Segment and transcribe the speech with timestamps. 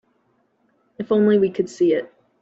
[0.97, 2.11] If only we could see it.